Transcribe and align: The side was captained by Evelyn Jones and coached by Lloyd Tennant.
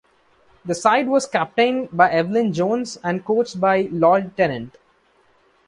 The 0.65 0.73
side 0.73 1.07
was 1.07 1.27
captained 1.27 1.89
by 1.95 2.09
Evelyn 2.09 2.53
Jones 2.53 2.97
and 3.03 3.23
coached 3.23 3.61
by 3.61 3.81
Lloyd 3.91 4.35
Tennant. 4.35 4.79